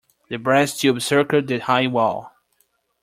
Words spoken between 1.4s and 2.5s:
the high wall.